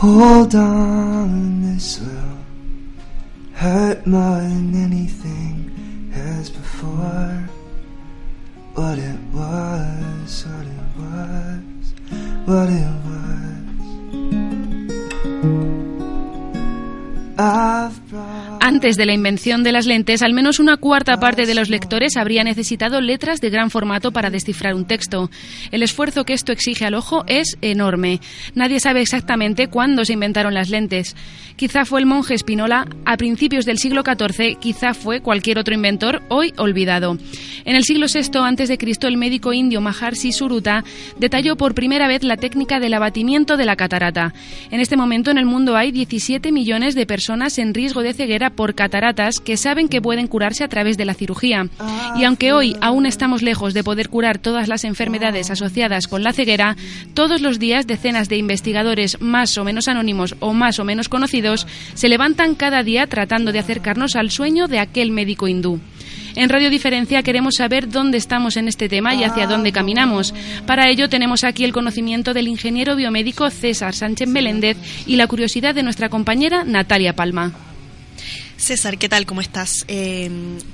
[0.00, 2.38] Hold on, this will
[3.54, 7.48] hurt more than anything as before.
[8.74, 11.94] What it was, what it was,
[12.46, 13.58] what it was.
[17.36, 17.97] I've
[18.68, 22.18] Antes de la invención de las lentes, al menos una cuarta parte de los lectores
[22.18, 25.30] habría necesitado letras de gran formato para descifrar un texto.
[25.72, 28.20] El esfuerzo que esto exige al ojo es enorme.
[28.54, 31.16] Nadie sabe exactamente cuándo se inventaron las lentes.
[31.56, 36.20] Quizá fue el monje Spinola a principios del siglo XIV, quizá fue cualquier otro inventor
[36.28, 37.16] hoy olvidado.
[37.64, 40.84] En el siglo VI a.C., el médico indio Maharshi Suruta
[41.18, 44.34] detalló por primera vez la técnica del abatimiento de la catarata.
[44.70, 48.50] En este momento en el mundo hay 17 millones de personas en riesgo de ceguera
[48.58, 51.68] por cataratas que saben que pueden curarse a través de la cirugía.
[52.16, 56.32] Y aunque hoy aún estamos lejos de poder curar todas las enfermedades asociadas con la
[56.32, 56.76] ceguera,
[57.14, 61.68] todos los días decenas de investigadores más o menos anónimos o más o menos conocidos
[61.94, 65.78] se levantan cada día tratando de acercarnos al sueño de aquel médico hindú.
[66.34, 70.34] En Radio Diferencia queremos saber dónde estamos en este tema y hacia dónde caminamos.
[70.66, 75.76] Para ello tenemos aquí el conocimiento del ingeniero biomédico César Sánchez Meléndez y la curiosidad
[75.76, 77.52] de nuestra compañera Natalia Palma.
[78.58, 79.24] César, ¿qué tal?
[79.24, 79.84] ¿Cómo estás?
[79.86, 80.28] Eh,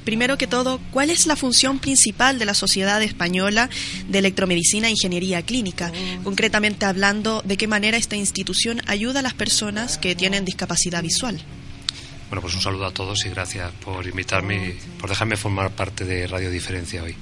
[0.04, 3.68] primero que todo, ¿cuál es la función principal de la Sociedad Española
[4.08, 5.92] de Electromedicina e Ingeniería Clínica?
[6.24, 11.40] Concretamente hablando, ¿de qué manera esta institución ayuda a las personas que tienen discapacidad visual?
[12.30, 16.26] Bueno, pues un saludo a todos y gracias por invitarme por dejarme formar parte de
[16.26, 17.14] Radio Diferencia hoy.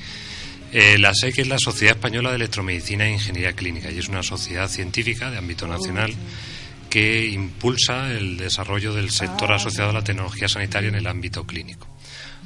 [0.71, 4.23] Eh, la SEC es la Sociedad Española de Electromedicina e Ingeniería Clínica y es una
[4.23, 6.15] sociedad científica de ámbito nacional
[6.93, 11.89] que impulsa el desarrollo del sector asociado a la tecnología sanitaria en el ámbito clínico.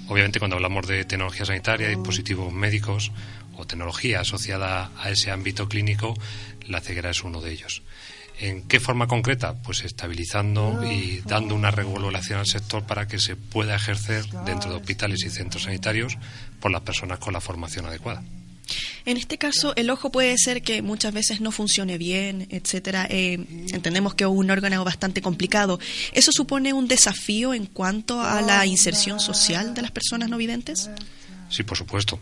[0.07, 3.11] Obviamente, cuando hablamos de tecnología sanitaria, dispositivos médicos
[3.57, 6.15] o tecnología asociada a ese ámbito clínico,
[6.69, 7.83] la ceguera es uno de ellos.
[8.39, 9.61] ¿En qué forma concreta?
[9.65, 14.77] Pues estabilizando y dando una regulación al sector para que se pueda ejercer dentro de
[14.77, 16.19] hospitales y centros sanitarios
[16.61, 18.23] por las personas con la formación adecuada.
[19.07, 23.07] En este caso, el ojo puede ser que muchas veces no funcione bien, etcétera.
[23.09, 23.35] Eh,
[23.73, 25.79] entendemos que es un órgano bastante complicado.
[26.13, 30.91] ¿Eso supone un desafío en cuanto a la inserción social de las personas no videntes?
[31.49, 32.19] Sí, por supuesto.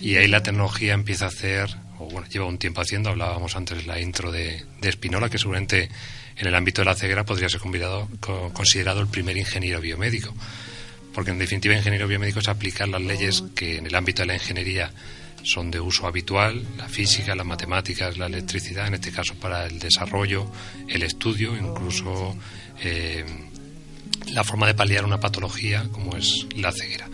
[0.00, 3.86] Y ahí la tecnología empieza a hacer, o bueno, lleva un tiempo haciendo, hablábamos antes
[3.86, 5.88] la intro de, de Spinola, que seguramente
[6.36, 7.60] en el ámbito de la ceguera podría ser
[8.20, 10.34] considerado el primer ingeniero biomédico.
[11.14, 14.34] Porque en definitiva, ingeniero biomédico es aplicar las leyes que en el ámbito de la
[14.34, 14.92] ingeniería
[15.44, 19.78] son de uso habitual, la física, las matemáticas, la electricidad, en este caso para el
[19.78, 20.50] desarrollo,
[20.88, 22.34] el estudio, incluso
[22.82, 23.24] eh,
[24.32, 27.08] la forma de paliar una patología como es la ceguera.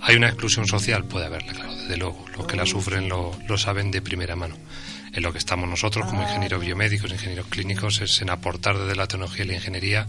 [0.00, 1.04] ¿Hay una exclusión social?
[1.04, 2.24] Puede haberla, claro, desde luego.
[2.36, 4.56] Los que la sufren lo, lo saben de primera mano.
[5.12, 9.06] En lo que estamos nosotros como ingenieros biomédicos, ingenieros clínicos, es en aportar desde la
[9.06, 10.06] tecnología y la ingeniería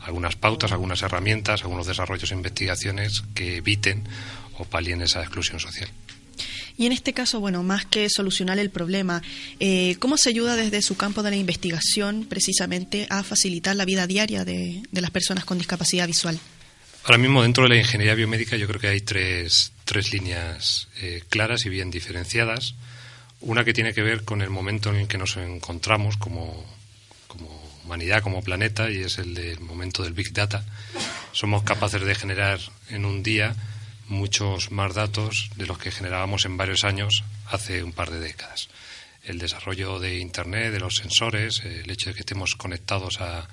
[0.00, 4.04] algunas pautas, algunas herramientas, algunos desarrollos e investigaciones que eviten
[4.58, 5.88] o palien esa exclusión social.
[6.76, 9.22] Y en este caso, bueno, más que solucionar el problema,
[9.60, 14.06] eh, ¿cómo se ayuda desde su campo de la investigación precisamente a facilitar la vida
[14.06, 16.38] diaria de, las personas con discapacidad visual?
[17.04, 21.22] Ahora mismo dentro de la ingeniería biomédica yo creo que hay tres, tres líneas eh,
[21.28, 22.74] claras y bien diferenciadas.
[23.40, 26.64] Una que tiene que ver con el momento en el que nos encontramos como,
[27.28, 30.64] como humanidad, como planeta, y es el del momento del Big Data.
[31.32, 32.58] Somos capaces de generar
[32.88, 33.54] en un día
[34.08, 38.68] muchos más datos de los que generábamos en varios años hace un par de décadas.
[39.22, 43.48] El desarrollo de Internet, de los sensores, el hecho de que estemos conectados a,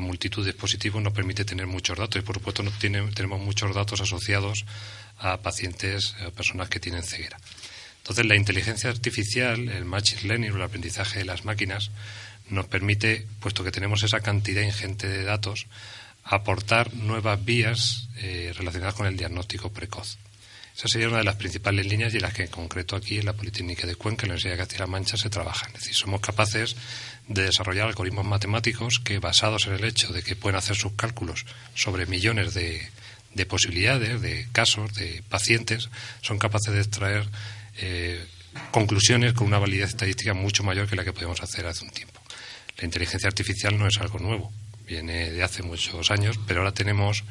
[0.00, 4.00] multitud de dispositivos nos permite tener muchos datos y, por supuesto, no tenemos muchos datos
[4.00, 4.64] asociados
[5.18, 7.36] a pacientes, a personas que tienen ceguera.
[8.08, 11.90] Entonces, la inteligencia artificial, el machine learning el aprendizaje de las máquinas
[12.48, 15.66] nos permite, puesto que tenemos esa cantidad ingente de datos,
[16.28, 20.18] aportar nuevas vías eh, relacionadas con el diagnóstico precoz.
[20.76, 23.32] Esa sería una de las principales líneas y las que en concreto aquí en la
[23.32, 25.66] Politécnica de Cuenca, en la Universidad de Castilla-La Mancha, se trabaja.
[25.68, 26.76] Es decir, somos capaces
[27.26, 31.46] de desarrollar algoritmos matemáticos que, basados en el hecho de que pueden hacer sus cálculos
[31.74, 32.88] sobre millones de,
[33.34, 35.88] de posibilidades, de casos, de pacientes,
[36.20, 37.26] son capaces de extraer
[37.78, 38.24] eh,
[38.70, 42.20] conclusiones con una validez estadística mucho mayor que la que podemos hacer hace un tiempo.
[42.76, 44.52] La inteligencia artificial no es algo nuevo
[44.88, 47.24] viene de hace muchos años, pero ahora tenemos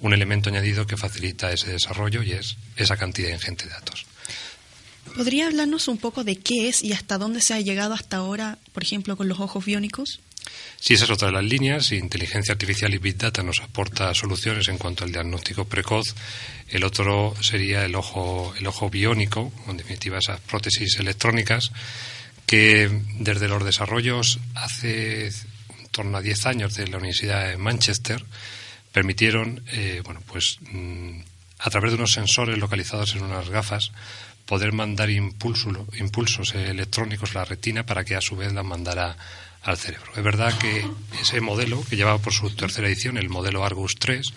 [0.00, 4.04] un elemento añadido que facilita ese desarrollo y es esa cantidad ingente de datos.
[5.16, 8.58] ¿Podría hablarnos un poco de qué es y hasta dónde se ha llegado hasta ahora,
[8.72, 10.20] por ejemplo, con los ojos biónicos?
[10.80, 11.92] Sí, esa es otra de las líneas.
[11.92, 16.14] Inteligencia artificial y Big Data nos aporta soluciones en cuanto al diagnóstico precoz.
[16.68, 21.70] El otro sería el ojo, el ojo biónico, en definitiva esas prótesis electrónicas,
[22.46, 25.30] que desde los desarrollos hace
[25.94, 28.24] torno a 10 años de la Universidad de Manchester
[28.92, 31.20] permitieron, eh, bueno, pues mm,
[31.60, 33.92] a través de unos sensores localizados en unas gafas
[34.44, 39.16] poder mandar impulsos electrónicos a la retina para que a su vez las mandara
[39.62, 40.12] al cerebro.
[40.14, 40.86] Es verdad que
[41.20, 44.34] ese modelo, que llevaba por su tercera edición, el modelo Argus 3,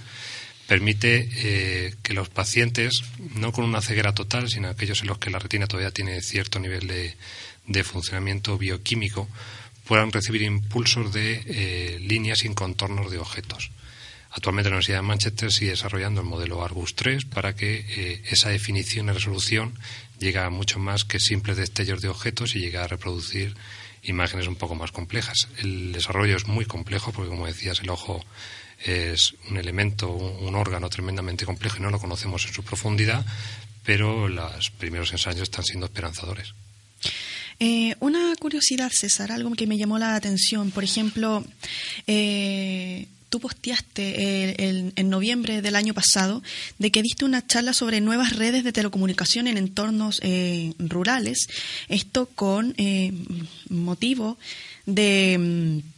[0.67, 3.01] permite eh, que los pacientes,
[3.35, 6.59] no con una ceguera total, sino aquellos en los que la retina todavía tiene cierto
[6.59, 9.27] nivel de, funcionamiento bioquímico,
[9.87, 13.71] puedan recibir impulsos de eh, líneas sin contornos de objetos.
[14.29, 18.49] Actualmente la Universidad de Manchester sigue desarrollando el modelo Argus 3 para que eh, esa
[18.49, 19.73] definición y resolución
[20.19, 23.55] llegue a mucho más que simples destellos de objetos y llegue a reproducir
[24.03, 25.47] imágenes un poco más complejas.
[25.57, 28.23] El desarrollo es muy complejo porque, como decías, el ojo
[28.83, 33.25] es un elemento, un, órgano tremendamente complejo y no lo conocemos en su profundidad,
[33.83, 36.53] pero los primeros ensayos están siendo esperanzadores.
[37.59, 40.71] Eh, una curiosidad, César, algo que me llamó la atención.
[40.71, 41.43] Por ejemplo,
[42.05, 46.41] eh, tú posteaste en noviembre del año pasado
[46.79, 51.47] de que diste una charla sobre nuevas redes de telecomunicación en entornos eh, rurales.
[51.89, 53.13] Esto con eh,
[53.69, 54.37] motivo
[54.85, 55.97] de mm,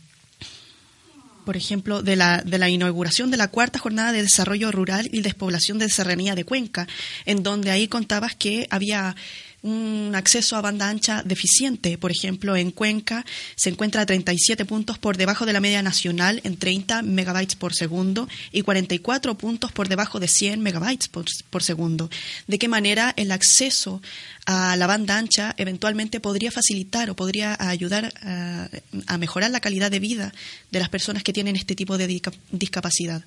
[1.45, 5.21] por ejemplo, de la, de la inauguración de la cuarta jornada de desarrollo rural y
[5.21, 6.87] despoblación de Serranía de Cuenca,
[7.25, 9.15] en donde ahí contabas que había
[9.61, 11.97] un acceso a banda ancha deficiente.
[11.97, 13.25] Por ejemplo, en Cuenca
[13.55, 17.73] se encuentra a 37 puntos por debajo de la media nacional en 30 megabytes por
[17.73, 22.09] segundo y 44 puntos por debajo de 100 megabytes por, segundo.
[22.47, 24.01] ¿De qué manera el acceso
[24.45, 28.69] a la banda ancha eventualmente podría facilitar o podría ayudar a,
[29.07, 30.33] a mejorar la calidad de vida
[30.71, 32.21] de las personas que tienen este tipo de
[32.51, 33.23] discapacidad?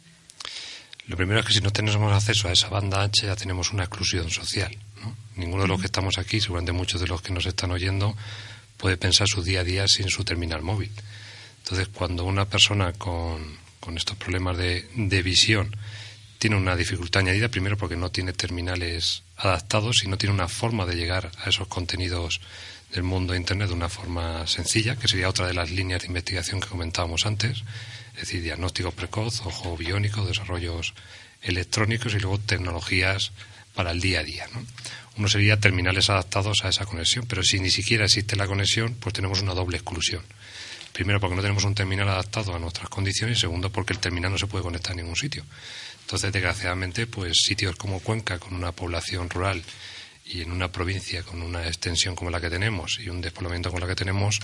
[1.06, 3.84] Lo primero es que si no tenemos acceso a esa banda ancha ya tenemos una
[3.84, 4.76] exclusión social.
[5.36, 8.16] Ninguno de los que estamos aquí, seguramente muchos de los que nos están oyendo,
[8.76, 10.90] puede pensar su día a día sin su terminal móvil.
[11.62, 13.58] Entonces, cuando una persona con,
[13.96, 15.76] estos problemas de, de, visión
[16.38, 20.86] tiene una dificultad añadida, primero porque no tiene terminales adaptados y no tiene una forma
[20.86, 22.40] de llegar a esos contenidos
[22.92, 26.08] del mundo de Internet de una forma sencilla, que sería otra de las líneas de
[26.08, 27.62] investigación que comentábamos antes,
[28.14, 30.94] es decir, diagnóstico precoz, ojo biónico, desarrollos
[31.40, 33.32] electrónicos y luego tecnologías
[33.74, 34.46] para el día a día.
[34.52, 34.64] ¿no?
[35.16, 39.12] Uno sería terminales adaptados a esa conexión, pero si ni siquiera existe la conexión, pues
[39.12, 40.22] tenemos una doble exclusión.
[40.92, 44.30] Primero, porque no tenemos un terminal adaptado a nuestras condiciones, y segundo, porque el terminal
[44.30, 45.44] no se puede conectar a ningún sitio.
[46.02, 49.62] Entonces, desgraciadamente, pues sitios como Cuenca, con una población rural
[50.24, 53.80] y en una provincia con una extensión como la que tenemos y un despoblamiento como
[53.80, 54.40] la que tenemos,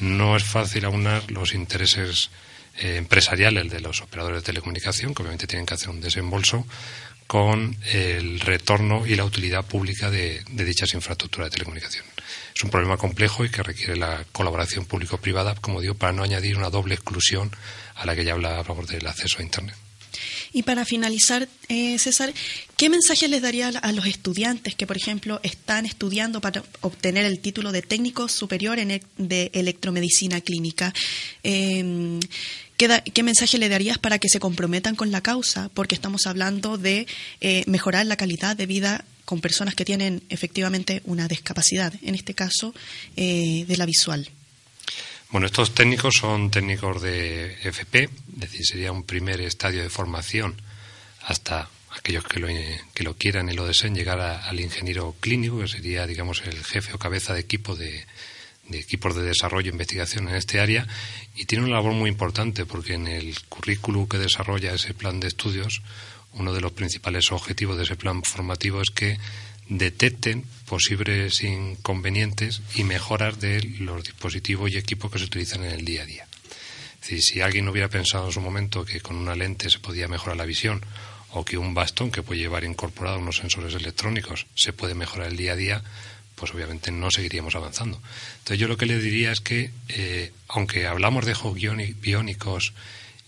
[0.00, 2.30] no es fácil aunar los intereses
[2.78, 6.66] eh, empresariales de los operadores de telecomunicación, que obviamente tienen que hacer un desembolso,
[7.28, 12.06] con el retorno y la utilidad pública de, dichas infraestructuras de telecomunicación.
[12.56, 16.56] Es un problema complejo y que requiere la colaboración público-privada, como digo, para no añadir
[16.56, 17.50] una doble exclusión
[17.96, 18.34] a la que ya
[18.64, 19.76] favor del acceso a Internet.
[20.54, 22.32] Y para finalizar, eh, César,
[22.78, 27.40] ¿qué mensaje les daría a los estudiantes que, por ejemplo, están estudiando para obtener el
[27.40, 30.94] título de técnico superior en de electromedicina clínica?
[31.42, 32.18] Eh,
[32.78, 35.68] ¿Qué, mensaje le darías para que se comprometan con la causa?
[35.74, 37.08] Porque estamos hablando de
[37.40, 42.34] eh, mejorar la calidad de vida con personas que tienen efectivamente una discapacidad, en este
[42.34, 42.72] caso
[43.16, 44.30] eh, de la visual.
[45.30, 50.54] Bueno, estos técnicos son técnicos de FP, es decir, sería un primer estadio de formación
[51.22, 55.66] hasta aquellos que lo, que lo quieran y lo deseen llegar al ingeniero clínico, que
[55.66, 58.06] sería, digamos, el jefe o cabeza de equipo de,
[58.68, 60.86] de equipos de desarrollo e investigación en este área
[61.34, 65.28] y tiene una labor muy importante porque en el currículum que desarrolla ese plan de
[65.28, 65.82] estudios,
[66.32, 69.18] uno de los principales objetivos de ese plan formativo es que
[69.68, 75.84] detecten posibles inconvenientes y mejoras de los dispositivos y equipos que se utilizan en el
[75.84, 76.26] día a día.
[77.00, 80.44] si alguien hubiera pensado en su momento que con una lente se podía mejorar la
[80.44, 80.84] visión
[81.30, 85.36] o que un bastón que puede llevar incorporado unos sensores electrónicos se puede mejorar el
[85.36, 85.82] día a día,
[86.38, 88.00] pues obviamente no seguiríamos avanzando.
[88.38, 92.72] Entonces yo lo que le diría es que, eh, aunque hablamos de ojos biónicos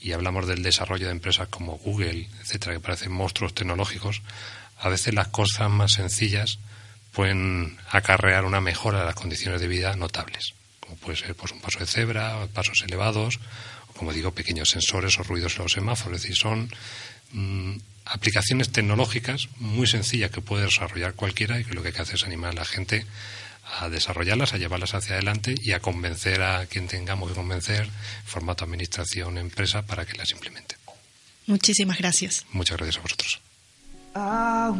[0.01, 4.23] y hablamos del desarrollo de empresas como Google, etcétera, que parecen monstruos tecnológicos,
[4.79, 6.59] a veces las cosas más sencillas
[7.13, 11.61] pueden acarrear una mejora de las condiciones de vida notables, como puede ser pues, un
[11.61, 13.41] paso de cebra, pasos elevados,
[13.89, 16.17] o como digo, pequeños sensores o ruidos en los semáforos.
[16.17, 16.71] Es decir, son
[17.33, 22.03] mm, aplicaciones tecnológicas muy sencillas que puede desarrollar cualquiera y que lo que hay que
[22.03, 23.07] hacer es animar a la gente
[23.79, 27.89] a desarrollarlas, a llevarlas hacia adelante y a convencer a quien tengamos que convencer,
[28.25, 30.77] formato administración, empresa, para que las implemente.
[31.47, 32.47] Muchísimas gracias.
[32.53, 33.41] Muchas gracias a vosotros.
[34.13, 34.71] I